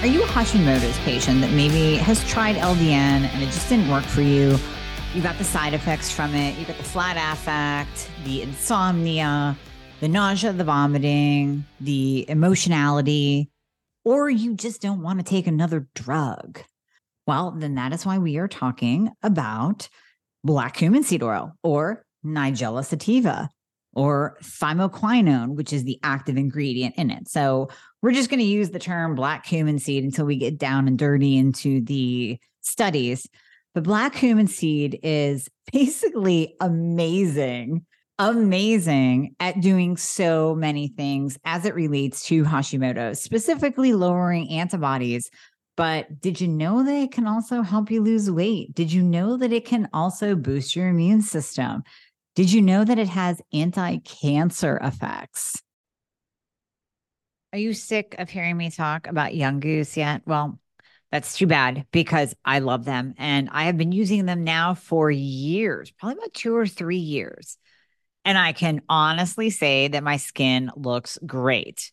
[0.00, 4.02] Are you a Hashimoto's patient that maybe has tried LDN and it just didn't work
[4.02, 4.56] for you?
[5.12, 6.56] You got the side effects from it.
[6.58, 9.58] You got the flat affect, the insomnia,
[10.00, 13.50] the nausea, the vomiting, the emotionality,
[14.02, 16.62] or you just don't want to take another drug.
[17.26, 19.90] Well, then that is why we are talking about
[20.42, 23.50] black cumin seed oil or Nigella sativa
[23.92, 27.28] or thymoquinone, which is the active ingredient in it.
[27.28, 27.68] So
[28.02, 30.98] we're just going to use the term black cumin seed until we get down and
[30.98, 33.28] dirty into the studies.
[33.74, 37.84] But black cumin seed is basically amazing,
[38.18, 45.30] amazing at doing so many things as it relates to Hashimoto's, specifically lowering antibodies.
[45.76, 48.74] But did you know that it can also help you lose weight?
[48.74, 51.82] Did you know that it can also boost your immune system?
[52.34, 55.62] Did you know that it has anti cancer effects?
[57.52, 60.22] Are you sick of hearing me talk about Young Goose yet?
[60.24, 60.58] Well,
[61.10, 65.10] that's too bad because I love them and I have been using them now for
[65.10, 67.58] years, probably about two or three years.
[68.24, 71.90] And I can honestly say that my skin looks great.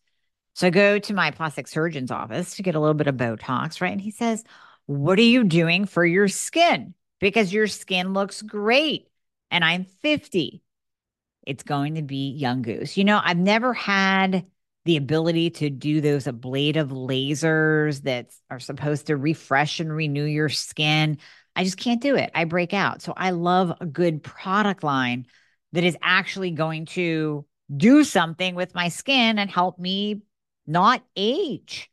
[0.53, 3.81] So I go to my plastic surgeon's office to get a little bit of Botox,
[3.81, 3.91] right?
[3.91, 4.43] And he says,
[4.85, 6.93] What are you doing for your skin?
[7.19, 9.07] Because your skin looks great
[9.49, 10.61] and I'm 50,
[11.47, 12.97] it's going to be Young Goose.
[12.97, 14.45] You know, I've never had
[14.87, 20.47] the ability to do those ablative lasers that are supposed to refresh and renew your
[20.47, 21.17] skin.
[21.57, 22.31] I just can't do it.
[22.33, 23.01] I break out.
[23.01, 25.25] So I love a good product line
[25.73, 30.21] that is actually going to do something with my skin and help me
[30.65, 31.91] not age.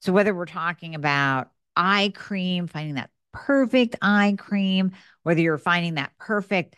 [0.00, 4.92] So whether we're talking about eye cream, finding that perfect eye cream,
[5.22, 6.76] whether you're finding that perfect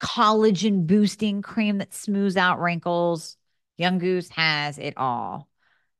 [0.00, 3.36] collagen boosting cream that smooths out wrinkles,
[3.80, 5.48] Young Goose has it all.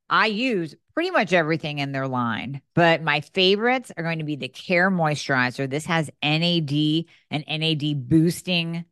[0.08, 4.36] I use pretty much everything in their line, but my favorites are going to be
[4.36, 5.70] the Care Moisturizer.
[5.70, 8.84] This has NAD and NAD boosting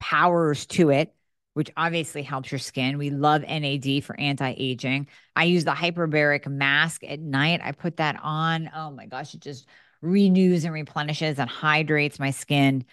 [0.00, 1.14] powers to it,
[1.54, 2.96] which obviously helps your skin.
[2.96, 5.08] We love NAD for anti aging.
[5.36, 7.60] I use the hyperbaric mask at night.
[7.62, 8.70] I put that on.
[8.74, 9.66] Oh my gosh, it just
[10.00, 12.84] renews and replenishes and hydrates my skin.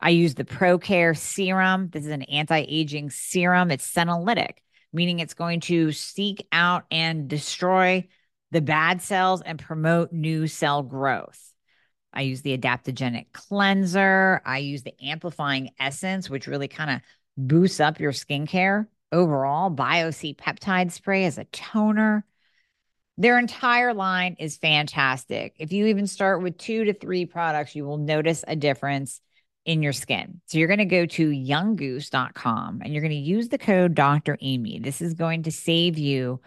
[0.00, 1.88] I use the ProCare serum.
[1.88, 3.70] This is an anti-aging serum.
[3.70, 4.58] It's senolytic,
[4.94, 8.06] meaning it's going to seek out and destroy
[8.52, 11.52] the bad cells and promote new cell growth.
[12.12, 14.40] I use the adaptogenic cleanser.
[14.46, 17.00] I use the amplifying essence, which really kind of
[17.36, 19.70] boosts up your skincare overall.
[19.70, 22.24] BioC peptide spray as a toner.
[23.18, 25.54] Their entire line is fantastic.
[25.58, 29.20] If you even start with two to three products, you will notice a difference
[29.64, 30.40] in your skin.
[30.46, 34.36] So you're going to go to younggoose.com and you're going to use the code Dr.
[34.42, 34.80] Amie.
[34.80, 36.40] This is going to save you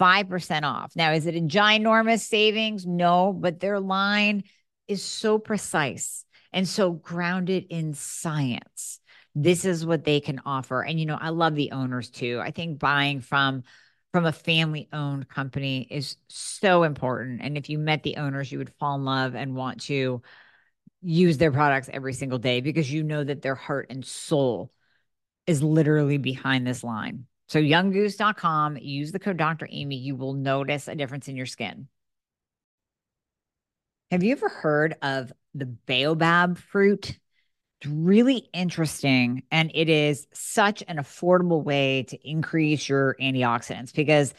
[0.00, 0.92] 5% off.
[0.96, 2.86] Now, is it a ginormous savings?
[2.86, 4.44] No, but their line
[4.88, 9.00] is so precise and so grounded in science.
[9.34, 10.82] This is what they can offer.
[10.82, 12.40] And, you know, I love the owners too.
[12.42, 13.62] I think buying from
[14.12, 17.40] from a family owned company is so important.
[17.42, 20.22] And if you met the owners, you would fall in love and want to
[21.04, 24.72] use their products every single day because you know that their heart and soul
[25.46, 27.26] is literally behind this line.
[27.48, 29.68] So, younggoose.com, use the code Dr.
[29.70, 29.96] Amie.
[29.96, 31.88] You will notice a difference in your skin.
[34.10, 37.18] Have you ever heard of the baobab fruit?
[37.80, 39.42] It's really interesting.
[39.50, 44.32] And it is such an affordable way to increase your antioxidants because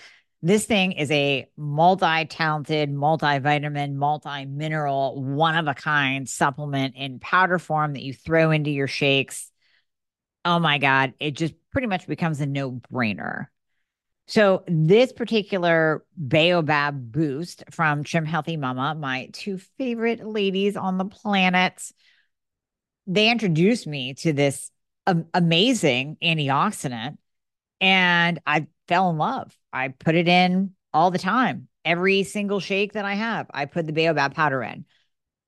[0.45, 7.17] this thing is a multi talented, multivitamin, multi mineral, one of a kind supplement in
[7.17, 9.51] powder form that you throw into your shakes.
[10.45, 13.47] Oh my God, it just pretty much becomes a no brainer.
[14.27, 21.05] So, this particular Baobab boost from Trim Healthy Mama, my two favorite ladies on the
[21.05, 21.81] planet,
[23.07, 24.69] they introduced me to this
[25.33, 27.17] amazing antioxidant
[27.81, 29.55] and I fell in love.
[29.71, 31.67] I put it in all the time.
[31.83, 34.85] Every single shake that I have, I put the baobab powder in.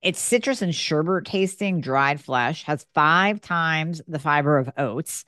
[0.01, 5.25] It's citrus and sherbet tasting dried flesh, has five times the fiber of oats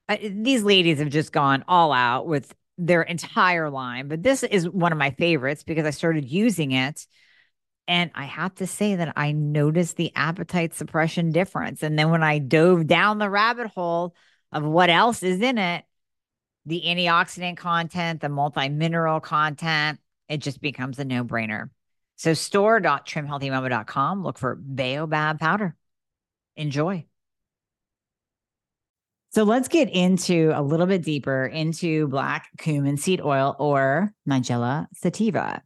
[0.10, 4.70] Uh, these ladies have just gone all out with their entire line, but this is
[4.70, 7.06] one of my favorites because I started using it.
[7.88, 11.84] And I have to say that I noticed the appetite suppression difference.
[11.84, 14.14] And then when I dove down the rabbit hole
[14.52, 15.86] of what else is in it,
[16.66, 21.70] the antioxidant content, the multi mineral content, it just becomes a no brainer.
[22.18, 25.76] So store.trimhealthymama.com, look for Baobab powder.
[26.58, 27.06] Enjoy.
[29.30, 34.88] So let's get into a little bit deeper into black cumin seed oil or Nigella
[34.94, 35.62] sativa.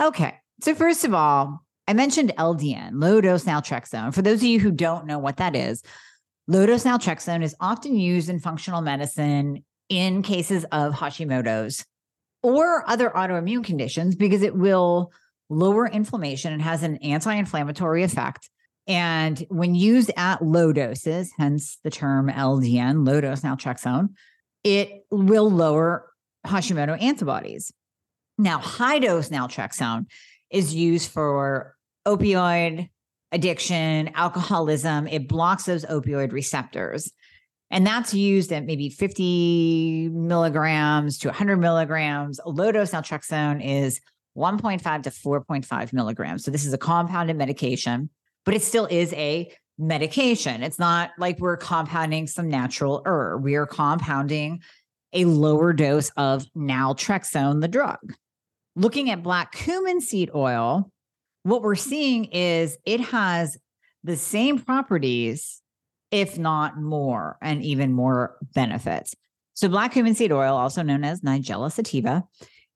[0.00, 0.34] Okay.
[0.62, 4.14] So, first of all, I mentioned LDN, low dose naltrexone.
[4.14, 5.82] For those of you who don't know what that is,
[6.48, 11.84] low dose naltrexone is often used in functional medicine in cases of Hashimoto's
[12.42, 15.12] or other autoimmune conditions because it will
[15.50, 18.48] lower inflammation and has an anti inflammatory effect
[18.86, 24.10] and when used at low doses, hence the term LDN, low dose naltrexone,
[24.62, 26.10] it will lower
[26.46, 27.72] Hashimoto antibodies.
[28.36, 30.06] Now, high dose naltrexone
[30.50, 31.74] is used for
[32.06, 32.90] opioid
[33.32, 35.06] addiction, alcoholism.
[35.06, 37.10] It blocks those opioid receptors.
[37.70, 42.38] And that's used at maybe 50 milligrams to 100 milligrams.
[42.44, 44.00] Low dose naltrexone is
[44.36, 46.44] 1.5 to 4.5 milligrams.
[46.44, 48.10] So this is a compounded medication
[48.44, 50.62] but it still is a medication.
[50.62, 53.42] It's not like we're compounding some natural herb.
[53.42, 54.62] We are compounding
[55.12, 58.14] a lower dose of naltrexone, the drug.
[58.76, 60.90] Looking at black cumin seed oil,
[61.44, 63.56] what we're seeing is it has
[64.02, 65.62] the same properties,
[66.10, 69.14] if not more, and even more benefits.
[69.54, 72.24] So, black cumin seed oil, also known as Nigella sativa,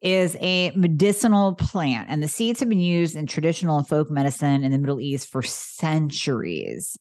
[0.01, 4.63] is a medicinal plant, and the seeds have been used in traditional and folk medicine
[4.63, 6.97] in the Middle East for centuries.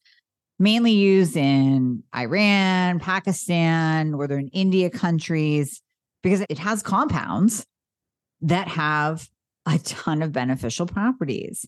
[0.60, 5.82] Mainly used in Iran, Pakistan, northern India countries,
[6.24, 7.66] because it has compounds
[8.42, 9.30] that have
[9.68, 11.66] a ton of beneficial properties.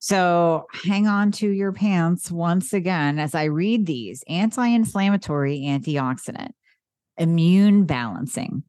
[0.00, 6.52] So hang on to your pants once again as I read these anti inflammatory, antioxidant,
[7.18, 8.64] immune balancing,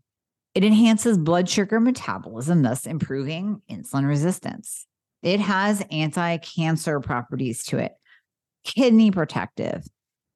[0.53, 4.85] it enhances blood sugar metabolism, thus improving insulin resistance.
[5.23, 7.93] It has anti cancer properties to it,
[8.65, 9.83] kidney protective.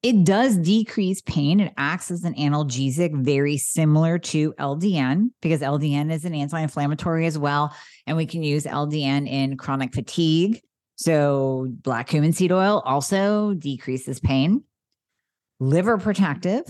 [0.02, 1.58] It does decrease pain.
[1.58, 7.26] It acts as an analgesic, very similar to LDN, because LDN is an anti inflammatory
[7.26, 7.74] as well.
[8.06, 10.60] And we can use LDN in chronic fatigue.
[10.94, 14.62] So, black cumin seed oil also decreases pain.
[15.58, 16.64] Liver protective,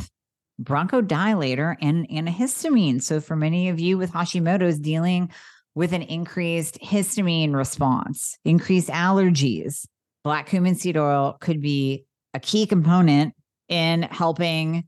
[0.62, 3.02] bronchodilator and antihistamine.
[3.02, 5.30] So, for many of you with Hashimoto's dealing
[5.74, 9.86] with an increased histamine response, increased allergies,
[10.24, 13.34] black cumin seed oil could be a key component
[13.68, 14.84] in helping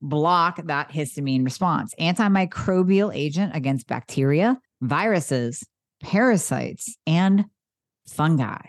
[0.00, 1.94] block that histamine response.
[2.00, 5.64] Antimicrobial agent against bacteria, viruses,
[6.02, 7.46] parasites, and
[8.06, 8.60] fungi.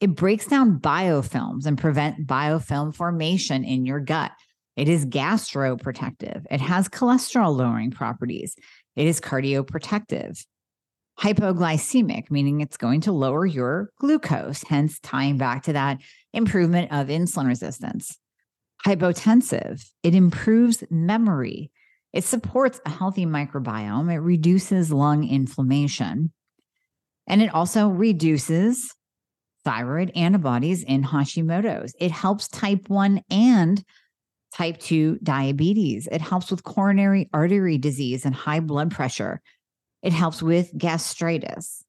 [0.00, 4.32] It breaks down biofilms and prevent biofilm formation in your gut.
[4.76, 6.44] It is gastroprotective.
[6.50, 8.56] It has cholesterol lowering properties.
[8.96, 10.44] It is cardioprotective.
[11.20, 15.98] Hypoglycemic, meaning it's going to lower your glucose, hence tying back to that
[16.32, 18.18] improvement of insulin resistance.
[18.84, 21.70] Hypotensive, it improves memory.
[22.12, 24.12] It supports a healthy microbiome.
[24.12, 26.32] It reduces lung inflammation.
[27.26, 28.94] And it also reduces
[29.64, 31.94] thyroid antibodies in Hashimoto's.
[31.98, 33.82] It helps type 1 and
[34.54, 36.06] type 2 diabetes.
[36.10, 39.40] It helps with coronary artery disease and high blood pressure.
[40.02, 41.84] It helps with gastritis.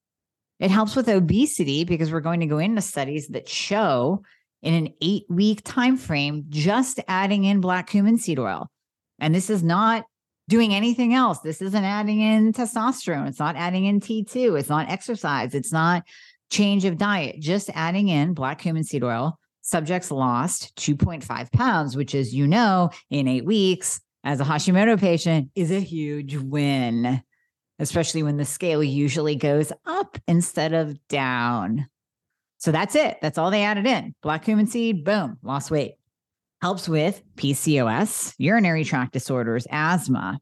[0.60, 4.24] It helps with obesity because we're going to go into studies that show
[4.62, 8.72] in an 8-week time frame just adding in black cumin seed oil.
[9.20, 10.06] And this is not
[10.48, 11.40] doing anything else.
[11.40, 13.28] This isn't adding in testosterone.
[13.28, 14.58] It's not adding in T2.
[14.60, 15.54] It's not exercise.
[15.54, 16.04] It's not
[16.50, 17.40] change of diet.
[17.40, 19.38] Just adding in black cumin seed oil.
[19.66, 25.50] Subjects lost 2.5 pounds, which, as you know, in eight weeks as a Hashimoto patient
[25.56, 27.20] is a huge win,
[27.80, 31.88] especially when the scale usually goes up instead of down.
[32.60, 33.18] So that's it.
[33.24, 34.14] That's all they added in.
[34.22, 35.96] Black cumin seed, boom, lost weight
[36.62, 40.40] helps with PCOS, urinary tract disorders, asthma,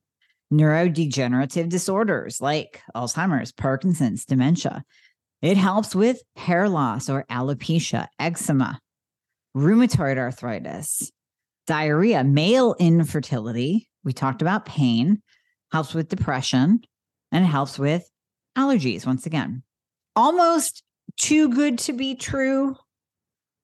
[0.54, 4.84] neurodegenerative disorders like Alzheimer's, Parkinson's, dementia.
[5.42, 8.82] It helps with hair loss or alopecia, eczema,
[9.56, 11.12] rheumatoid arthritis,
[11.68, 13.90] diarrhea, male infertility.
[14.04, 15.22] We talked about pain,
[15.72, 16.82] helps with depression,
[17.32, 18.10] and helps with
[18.58, 19.64] allergies once again.
[20.16, 20.84] Almost
[21.18, 22.76] too good to be true,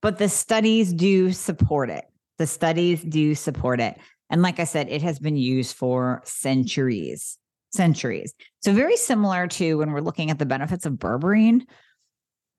[0.01, 2.05] but the studies do support it.
[2.37, 3.97] The studies do support it.
[4.29, 7.37] And like I said, it has been used for centuries,
[7.71, 8.33] centuries.
[8.61, 11.63] So, very similar to when we're looking at the benefits of berberine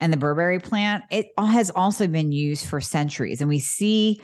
[0.00, 3.40] and the barberry plant, it has also been used for centuries.
[3.40, 4.20] And we see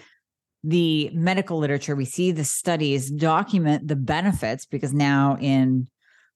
[0.65, 5.87] the medical literature, we see the studies document the benefits because now in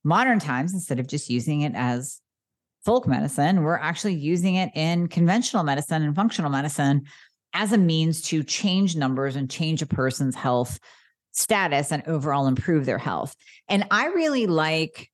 [0.04, 2.20] modern times, instead of just using it as
[2.84, 7.02] folk medicine, we're actually using it in conventional medicine and functional medicine
[7.52, 10.78] as a means to change numbers and change a person's health
[11.32, 13.34] status and overall improve their health.
[13.68, 15.10] And I really like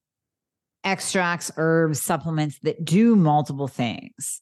[0.86, 4.40] extracts, herbs, supplements that do multiple things.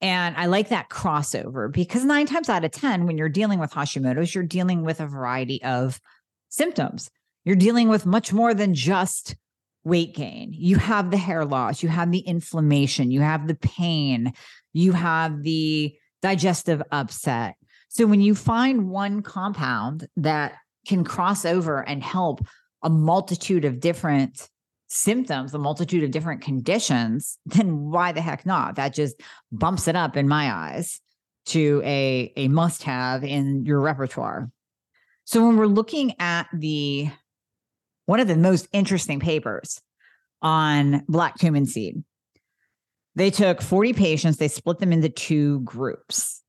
[0.00, 3.72] And I like that crossover because nine times out of 10, when you're dealing with
[3.72, 6.00] Hashimoto's, you're dealing with a variety of
[6.48, 7.10] symptoms.
[7.44, 9.36] You're dealing with much more than just
[9.84, 10.52] weight gain.
[10.52, 14.32] You have the hair loss, you have the inflammation, you have the pain,
[14.72, 17.56] you have the digestive upset.
[17.88, 20.54] So when you find one compound that
[20.86, 22.46] can cross over and help
[22.82, 24.48] a multitude of different
[24.88, 28.76] symptoms, a multitude of different conditions, then why the heck not?
[28.76, 29.20] That just
[29.52, 31.00] bumps it up in my eyes
[31.46, 34.50] to a, a must have in your repertoire.
[35.24, 37.10] So when we're looking at the
[38.06, 39.80] one of the most interesting papers
[40.40, 42.04] on black cumin seed,
[43.16, 46.42] they took 40 patients, they split them into two groups.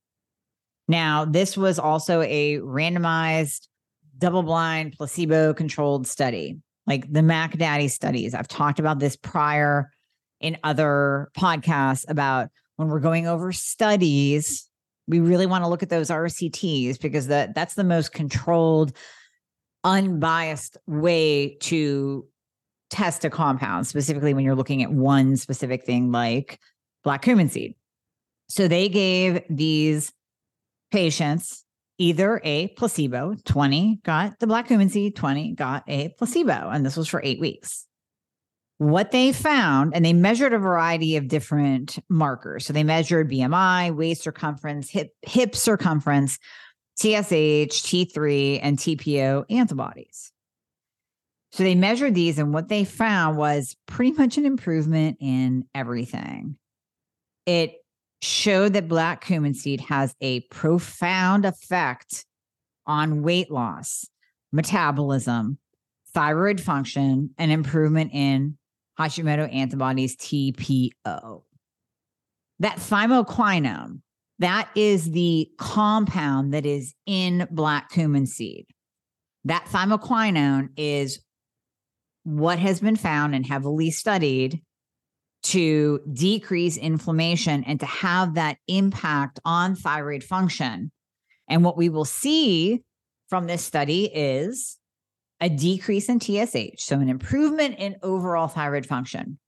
[0.86, 3.66] Now, this was also a randomized,
[4.16, 8.34] double blind, placebo controlled study, like the Mac Daddy studies.
[8.34, 9.92] I've talked about this prior
[10.40, 14.68] in other podcasts about when we're going over studies,
[15.06, 18.92] we really want to look at those RCTs because that that's the most controlled,
[19.84, 22.26] unbiased way to
[22.90, 26.58] test a compound, specifically when you're looking at one specific thing like
[27.04, 27.74] black cumin seed.
[28.48, 30.12] So they gave these
[30.90, 31.64] patients
[31.98, 36.96] either a placebo, 20 got the black cumin seed, 20 got a placebo, and this
[36.96, 37.86] was for eight weeks.
[38.78, 42.64] What they found, and they measured a variety of different markers.
[42.64, 46.38] So they measured BMI, waist circumference, hip, hip circumference,
[46.96, 50.32] TSH, T3, and TPO antibodies.
[51.50, 56.56] So they measured these, and what they found was pretty much an improvement in everything.
[57.46, 57.74] It
[58.22, 62.24] showed that black cumin seed has a profound effect
[62.86, 64.06] on weight loss,
[64.52, 65.58] metabolism,
[66.14, 68.58] thyroid function, and improvement in
[68.98, 71.42] Hashimoto antibodies TPO.
[72.60, 74.00] That thymoquinone,
[74.40, 78.66] that is the compound that is in black cumin seed.
[79.44, 81.20] That thymoquinone is
[82.24, 84.60] what has been found and heavily studied
[85.44, 90.90] to decrease inflammation and to have that impact on thyroid function.
[91.48, 92.82] And what we will see
[93.28, 94.76] from this study is
[95.40, 96.82] a decrease in TSH.
[96.82, 99.38] So, an improvement in overall thyroid function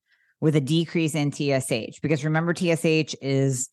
[0.40, 2.00] with a decrease in TSH.
[2.00, 3.68] Because remember, TSH is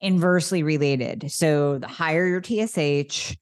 [0.00, 1.30] inversely related.
[1.30, 3.36] So, the higher your TSH,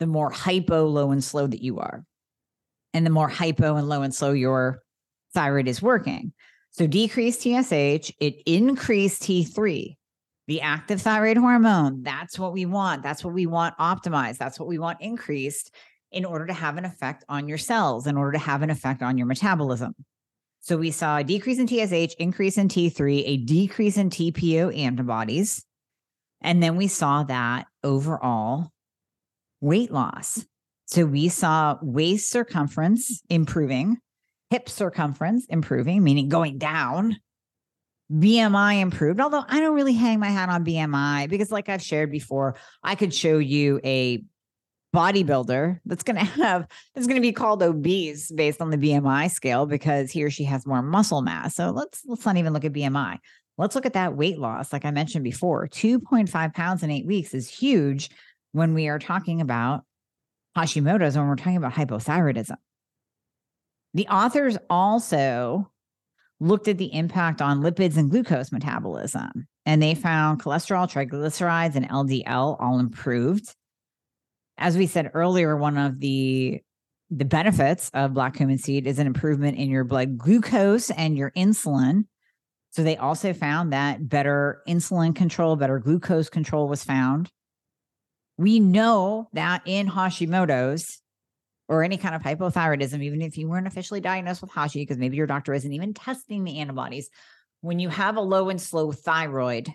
[0.00, 2.04] the more hypo, low, and slow that you are
[2.96, 4.80] and the more hypo and low and slow your
[5.34, 6.32] thyroid is working.
[6.76, 9.96] So decreased TSH, it increased T3,
[10.46, 12.02] the active thyroid hormone.
[12.02, 13.02] That's what we want.
[13.02, 14.36] That's what we want optimized.
[14.36, 15.74] That's what we want increased
[16.12, 19.02] in order to have an effect on your cells, in order to have an effect
[19.02, 19.94] on your metabolism.
[20.60, 25.64] So we saw a decrease in TSH, increase in T3, a decrease in TPO antibodies.
[26.42, 28.70] And then we saw that overall
[29.62, 30.44] weight loss.
[30.84, 33.96] So we saw waist circumference improving,
[34.50, 37.16] hip circumference improving, meaning going down.
[38.12, 42.12] BMI improved, although I don't really hang my hat on BMI because, like I've shared
[42.12, 44.22] before, I could show you a
[44.94, 49.30] bodybuilder that's going to have is going to be called obese based on the BMI
[49.30, 51.54] scale because he or she has more muscle mass.
[51.56, 53.18] So let's let's not even look at BMI.
[53.58, 54.72] Let's look at that weight loss.
[54.72, 58.10] Like I mentioned before, 2.5 pounds in eight weeks is huge
[58.52, 59.84] when we are talking about
[60.56, 62.56] Hashimoto's, when we're talking about hypothyroidism.
[63.96, 65.70] The authors also
[66.38, 71.88] looked at the impact on lipids and glucose metabolism, and they found cholesterol, triglycerides, and
[71.88, 73.52] LDL all improved
[74.58, 76.60] as we said earlier, one of the
[77.08, 81.30] the benefits of black cumin seed is an improvement in your blood glucose and your
[81.32, 82.04] insulin.
[82.70, 87.30] So they also found that better insulin control, better glucose control was found.
[88.38, 91.00] We know that in Hashimoto's
[91.68, 95.16] or any kind of hypothyroidism, even if you weren't officially diagnosed with Hashi, because maybe
[95.16, 97.10] your doctor isn't even testing the antibodies,
[97.60, 99.72] when you have a low and slow thyroid,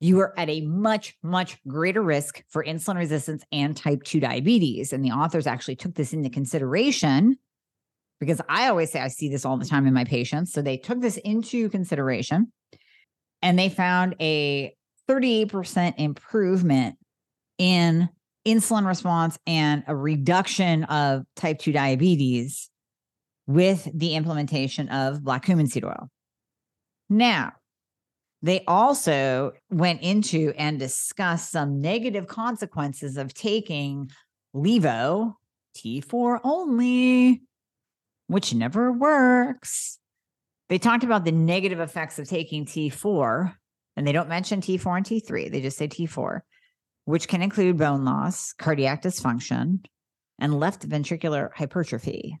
[0.00, 4.94] you are at a much, much greater risk for insulin resistance and type 2 diabetes.
[4.94, 7.36] And the authors actually took this into consideration
[8.18, 10.52] because I always say I see this all the time in my patients.
[10.52, 12.52] So they took this into consideration
[13.42, 14.74] and they found a
[15.08, 16.96] 38% improvement
[17.58, 18.08] in
[18.46, 22.70] insulin response and a reduction of type 2 diabetes
[23.46, 26.08] with the implementation of black cumin seed oil.
[27.08, 27.52] Now,
[28.42, 34.10] they also went into and discussed some negative consequences of taking
[34.54, 35.34] Levo
[35.76, 37.42] T4 only,
[38.28, 39.98] which never works.
[40.68, 43.54] They talked about the negative effects of taking T4,
[43.96, 45.50] and they don't mention T4 and T3.
[45.50, 46.40] They just say T4,
[47.10, 49.84] which can include bone loss, cardiac dysfunction,
[50.38, 52.38] and left ventricular hypertrophy.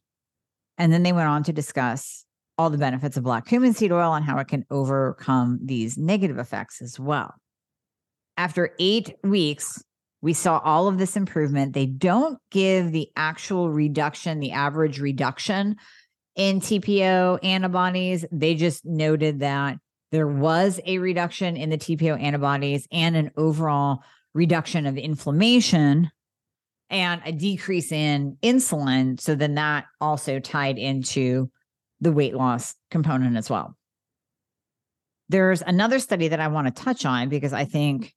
[0.78, 2.24] And then they went on to discuss
[2.56, 6.38] all the benefits of black cumin seed oil and how it can overcome these negative
[6.38, 7.34] effects as well.
[8.36, 9.82] After eight weeks,
[10.22, 11.72] we saw all of this improvement.
[11.72, 15.76] They don't give the actual reduction, the average reduction
[16.36, 18.24] in TPO antibodies.
[18.30, 19.78] They just noted that
[20.12, 24.02] there was a reduction in the TPO antibodies and an overall
[24.34, 26.10] reduction of inflammation
[26.88, 29.20] and a decrease in insulin.
[29.20, 31.50] So then that also tied into
[32.00, 33.76] the weight loss component as well.
[35.28, 38.12] There's another study that I want to touch on because I think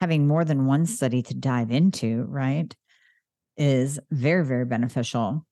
[0.00, 2.74] having more than one study to dive into, right,
[3.56, 5.46] is very, very beneficial.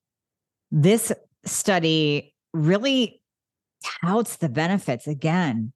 [0.71, 1.11] This
[1.45, 3.21] study really
[4.03, 5.73] touts the benefits again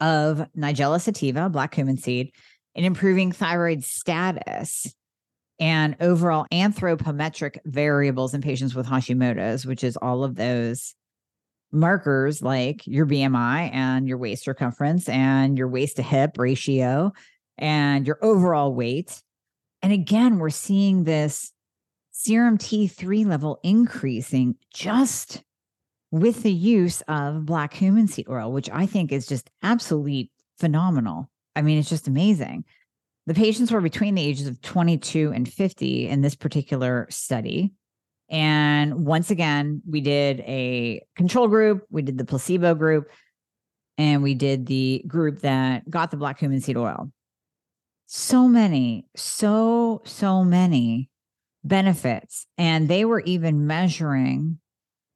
[0.00, 2.32] of Nigella sativa, black cumin seed,
[2.78, 4.94] in improving thyroid status
[5.58, 10.94] and overall anthropometric variables in patients with Hashimoto's, which is all of those
[11.72, 17.12] markers like your BMI and your waist circumference and your waist to hip ratio
[17.58, 19.24] and your overall weight.
[19.82, 21.52] And again, we're seeing this
[22.12, 25.42] serum T3 level increasing just
[26.12, 31.28] with the use of black cumin seed oil, which I think is just absolutely phenomenal.
[31.58, 32.64] I mean, it's just amazing.
[33.26, 37.72] The patients were between the ages of 22 and 50 in this particular study.
[38.30, 43.10] And once again, we did a control group, we did the placebo group,
[43.96, 47.10] and we did the group that got the black cumin seed oil.
[48.06, 51.10] So many, so, so many
[51.64, 52.46] benefits.
[52.56, 54.60] And they were even measuring,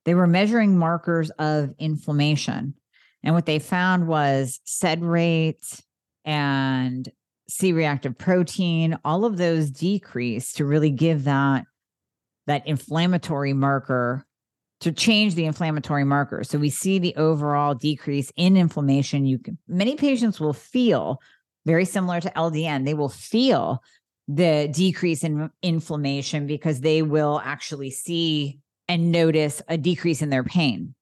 [0.06, 2.74] they were measuring markers of inflammation.
[3.22, 5.80] And what they found was SED rate
[6.24, 7.08] and
[7.48, 11.64] C reactive protein, all of those decrease to really give that
[12.46, 14.26] that inflammatory marker
[14.80, 16.42] to change the inflammatory marker.
[16.42, 19.24] So we see the overall decrease in inflammation.
[19.24, 21.20] You can, many patients will feel
[21.64, 22.84] very similar to LDN.
[22.84, 23.80] They will feel
[24.26, 28.58] the decrease in inflammation because they will actually see
[28.88, 30.94] and notice a decrease in their pain.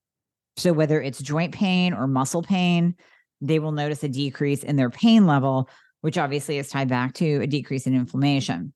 [0.56, 2.94] So whether it's joint pain or muscle pain,
[3.40, 5.68] they will notice a decrease in their pain level,
[6.00, 8.72] which obviously is tied back to a decrease in inflammation.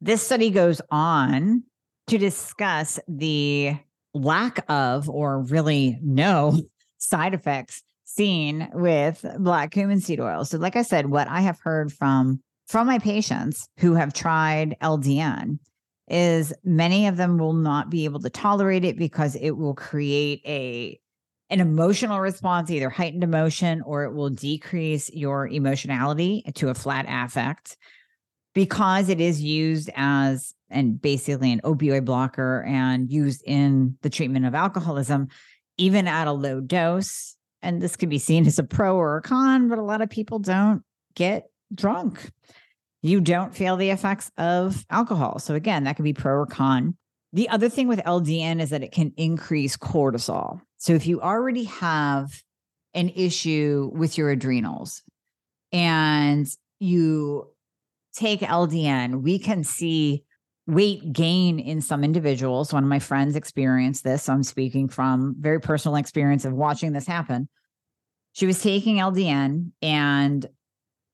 [0.00, 1.64] This study goes on
[2.08, 3.76] to discuss the
[4.12, 6.60] lack of, or really no,
[6.98, 10.44] side effects seen with black cumin seed oil.
[10.44, 14.76] So, like I said, what I have heard from from my patients who have tried
[14.82, 15.58] LDN
[16.08, 20.42] is many of them will not be able to tolerate it because it will create
[20.46, 20.98] a
[21.54, 27.06] an emotional response, either heightened emotion or it will decrease your emotionality to a flat
[27.08, 27.76] affect
[28.54, 34.46] because it is used as and basically an opioid blocker and used in the treatment
[34.46, 35.28] of alcoholism,
[35.78, 37.36] even at a low dose.
[37.62, 40.10] And this can be seen as a pro or a con, but a lot of
[40.10, 40.82] people don't
[41.14, 42.32] get drunk.
[43.00, 45.38] You don't feel the effects of alcohol.
[45.38, 46.96] So, again, that could be pro or con.
[47.34, 50.60] The other thing with LDN is that it can increase cortisol.
[50.78, 52.32] So, if you already have
[52.94, 55.02] an issue with your adrenals
[55.72, 56.46] and
[56.78, 57.50] you
[58.14, 60.24] take LDN, we can see
[60.66, 62.72] weight gain in some individuals.
[62.72, 64.22] One of my friends experienced this.
[64.22, 67.48] So I'm speaking from very personal experience of watching this happen.
[68.32, 70.46] She was taking LDN and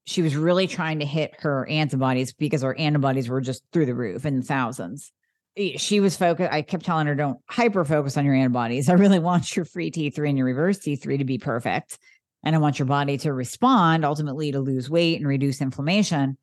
[0.07, 3.95] she was really trying to hit her antibodies because her antibodies were just through the
[3.95, 5.13] roof in the thousands.
[5.57, 6.53] Eh, she was focused.
[6.53, 8.89] I kept telling her, don't hyper focus on your antibodies.
[8.89, 11.99] I really want your free T3 and your reverse T3 to be perfect.
[12.43, 16.39] And I want your body to respond ultimately to lose weight and reduce inflammation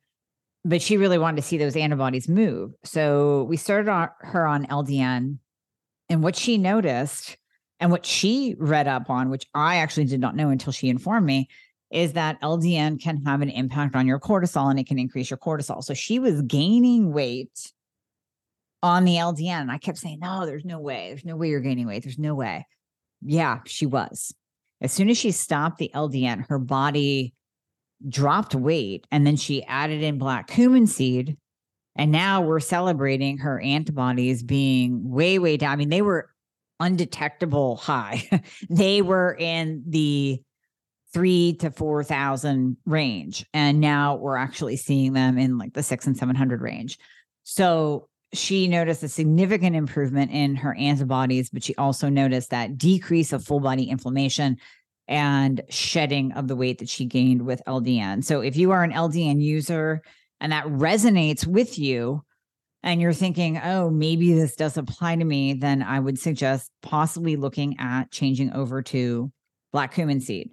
[0.64, 2.72] but she really wanted to see those antibodies move.
[2.84, 5.38] So we started on her on LDN.
[6.10, 7.36] And what she noticed
[7.80, 11.26] and what she read up on, which I actually did not know until she informed
[11.26, 11.48] me,
[11.90, 15.38] is that LDN can have an impact on your cortisol and it can increase your
[15.38, 15.82] cortisol.
[15.82, 17.72] So she was gaining weight
[18.82, 19.62] on the LDN.
[19.62, 21.08] And I kept saying, No, there's no way.
[21.08, 22.02] There's no way you're gaining weight.
[22.02, 22.66] There's no way.
[23.22, 24.34] Yeah, she was.
[24.80, 27.34] As soon as she stopped the LDN, her body
[28.06, 31.36] dropped weight and then she added in black cumin seed
[31.96, 36.30] and now we're celebrating her antibodies being way way down i mean they were
[36.78, 38.22] undetectable high
[38.70, 40.40] they were in the
[41.12, 46.06] three to four thousand range and now we're actually seeing them in like the six
[46.06, 46.98] and seven hundred range
[47.42, 53.32] so she noticed a significant improvement in her antibodies but she also noticed that decrease
[53.32, 54.56] of full body inflammation
[55.08, 58.22] and shedding of the weight that she gained with LDN.
[58.22, 60.02] So if you are an LDN user
[60.40, 62.22] and that resonates with you,
[62.82, 67.36] and you're thinking, oh, maybe this does apply to me, then I would suggest possibly
[67.36, 69.32] looking at changing over to
[69.72, 70.50] black cumin seed.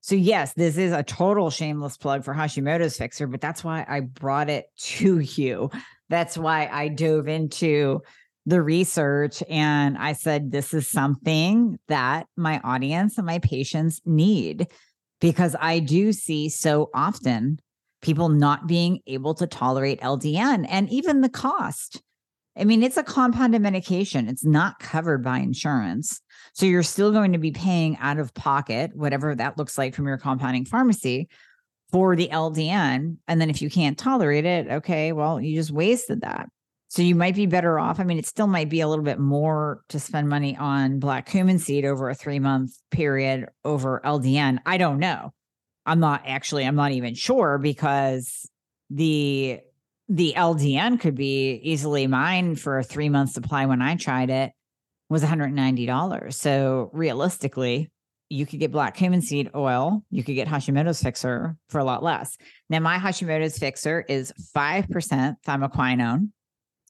[0.00, 4.00] So, yes, this is a total shameless plug for Hashimoto's Fixxr, but that's why I
[4.00, 5.70] brought it to you.
[6.12, 8.02] That's why I dove into
[8.44, 14.66] the research and I said, this is something that my audience and my patients need
[15.22, 17.60] because I do see so often
[18.02, 22.02] people not being able to tolerate LDN and even the cost.
[22.58, 26.20] I mean, it's a compounded medication, it's not covered by insurance.
[26.52, 30.06] So you're still going to be paying out of pocket, whatever that looks like from
[30.06, 31.30] your compounding pharmacy
[31.92, 33.18] for the LDN.
[33.28, 36.48] And then if you can't tolerate it, okay, well, you just wasted that.
[36.88, 38.00] So you might be better off.
[38.00, 41.26] I mean, it still might be a little bit more to spend money on black
[41.26, 44.58] cumin seed over a three month period over LDN.
[44.66, 45.32] I don't know.
[45.86, 48.48] I'm not actually, I'm not even sure because
[48.90, 49.60] the
[50.08, 54.52] the LDN could be easily mine for a three month supply when I tried it
[55.08, 56.34] was $190.
[56.34, 57.90] So realistically,
[58.32, 60.02] you could get black cumin seed oil.
[60.10, 62.36] You could get Hashimoto's Fixxr for a lot less.
[62.70, 66.30] Now, my Hashimoto's Fixxr is 5% thymoquinone,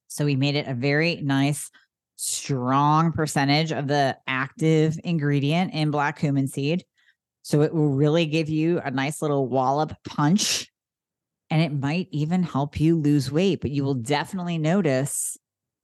[0.08, 1.70] so we made it a very nice,
[2.16, 6.84] strong percentage of the active ingredient in black cumin seed.
[7.42, 10.68] So it will really give you a nice little wallop punch.
[11.50, 15.36] And it might even help you lose weight, but you will definitely notice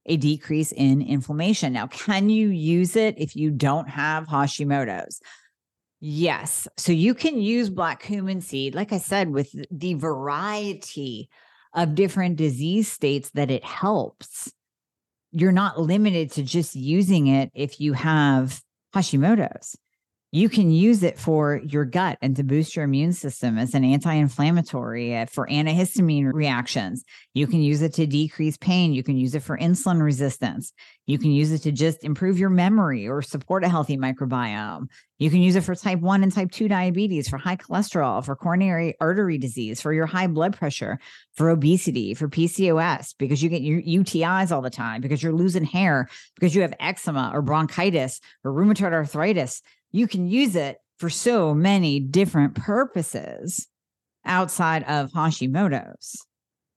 [0.07, 1.73] a decrease in inflammation.
[1.73, 5.21] Now, can you use it if you don't have Hashimoto's?
[6.01, 6.69] Yes.
[6.77, 11.29] So you can use black cumin seed, like I said, with the variety
[11.75, 14.53] of different disease states that it helps.
[15.33, 18.61] You're not limited to just using it if you have
[18.95, 19.77] Hashimoto's
[20.31, 23.83] you can use it for your gut and to boost your immune system as an
[23.83, 27.03] anti-inflammatory uh, for antihistamine reactions.
[27.33, 28.93] You can use it to decrease pain.
[28.93, 30.73] You can use it for insulin resistance.
[31.07, 34.89] You can use it to just improve your memory or support a healthy microbiome.
[35.19, 38.37] You can use it for type 1 and type 2 diabetes for high cholesterol for
[38.37, 41.01] coronary artery disease for your high blood pressure
[41.35, 45.65] for obesity for pcos because you get your utis all the time because you're losing
[45.65, 49.61] hair because you have eczema or bronchitis or rheumatoid arthritis
[49.93, 53.69] you can use it for so many different purposes
[54.25, 56.25] outside of Hashimoto's.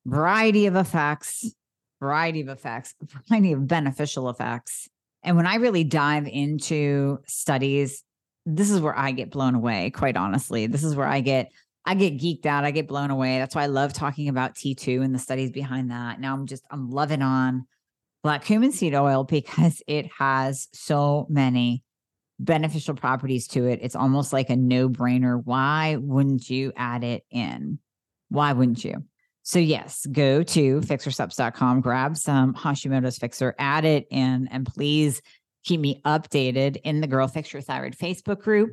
[0.06, 1.54] Variety of effects,
[2.00, 2.95] variety of effects,
[3.30, 4.88] variety of beneficial effects.
[5.24, 8.04] And when I really dive into studies,
[8.45, 10.65] this is where I get blown away, quite honestly.
[10.65, 11.52] This is where I get
[11.84, 13.39] I get geeked out, I get blown away.
[13.39, 16.19] That's why I love talking about T2 and the studies behind that.
[16.19, 17.65] Now I'm just I'm loving on
[18.24, 21.84] black cumin seed oil because it has so many
[22.42, 23.80] beneficial properties to it.
[23.82, 25.42] It's almost like a no brainer.
[25.44, 27.80] Why wouldn't you add it in?
[28.30, 29.04] Why wouldn't you?
[29.44, 35.22] So, yes, go to fixxrsupps.com, grab some Hashimoto's Fixxr, add it in, and please
[35.64, 38.72] keep me updated in the Girl Fix Your Thyroid Facebook group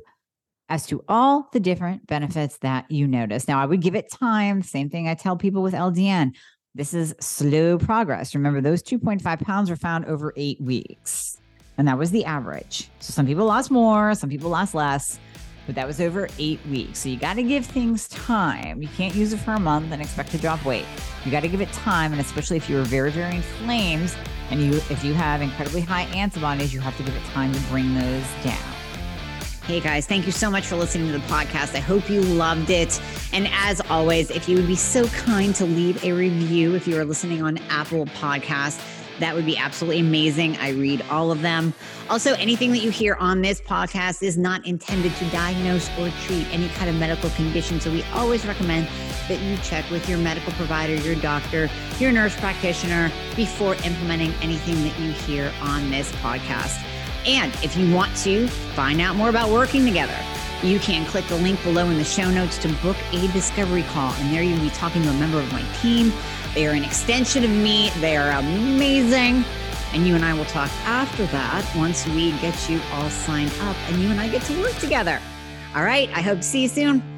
[0.69, 3.49] as to all the different benefits that you notice.
[3.49, 4.63] Now, I would give it time.
[4.63, 6.33] Same thing I tell people with LDN.
[6.75, 8.35] This is slow progress.
[8.35, 11.39] Remember, those 2.5 pounds were found over eight weeks,
[11.79, 12.91] and that was the average.
[13.01, 15.19] So some people lost more, some people lost less,
[15.65, 16.99] but that was over eight weeks.
[16.99, 18.83] So you got to give things time.
[18.83, 20.85] You can't use it for a month and expect to drop weight.
[21.25, 24.15] You got to give it time, and especially if you're very, very inflamed,
[24.51, 27.61] and you if you have incredibly high antibodies, you have to give it time to
[27.71, 28.75] bring those down.
[29.69, 31.75] Hey guys, thank you so much for listening to the podcast.
[31.75, 32.99] I hope you loved it.
[33.35, 36.99] And as always, if you would be so kind to leave a review if you
[36.99, 38.83] are listening on Apple Podcasts,
[39.21, 40.57] that would be absolutely amazing.
[40.59, 41.75] I read all of them.
[42.09, 46.47] Also, anything that you hear on this podcast is not intended to diagnose or treat
[46.53, 47.81] any kind of medical condition.
[47.81, 48.89] So we always recommend
[49.29, 54.83] that you check with your medical provider, your doctor, your nurse practitioner before implementing anything
[54.85, 56.83] that you hear on this podcast.
[57.27, 60.17] And if you want to find out more about working together,
[60.63, 64.13] you can click the link below in the show notes to book a discovery call.
[64.15, 66.13] And there you'll be talking to a member of my team.
[66.55, 69.45] They are an extension of me, they are amazing.
[69.93, 73.77] And you and I will talk after that once we get you all signed up
[73.89, 75.19] and you and I get to work together.
[75.75, 76.11] All right.
[76.15, 77.18] I hope to see you soon.